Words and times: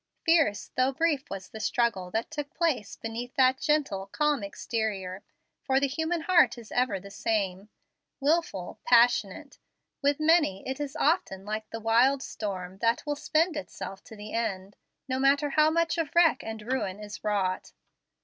Fierce 0.25 0.71
though 0.75 0.91
brief 0.91 1.29
was 1.29 1.49
the 1.49 1.59
struggle 1.59 2.09
that 2.09 2.31
took 2.31 2.51
place 2.55 2.95
beneath 2.95 3.35
that 3.35 3.59
gentle, 3.59 4.07
calm 4.07 4.41
exterior, 4.43 5.21
for 5.61 5.79
the 5.79 5.85
human 5.85 6.21
heart 6.21 6.57
is 6.57 6.71
ever 6.71 6.99
the 6.99 7.11
same, 7.11 7.69
wilful, 8.19 8.79
passionate. 8.83 9.59
With 10.01 10.19
many 10.19 10.67
it 10.67 10.79
is 10.79 10.95
often 10.95 11.45
like 11.45 11.69
the 11.69 11.79
wild 11.79 12.23
storm 12.23 12.79
that 12.79 13.05
will 13.05 13.15
spend 13.15 13.55
itself 13.55 14.03
to 14.05 14.15
the 14.15 14.33
end, 14.33 14.75
no 15.07 15.19
matter 15.19 15.51
how 15.51 15.69
much 15.69 15.99
of 15.99 16.15
wreck 16.15 16.41
and 16.41 16.63
ruin 16.63 16.97
is 16.99 17.23
wrought. 17.23 17.71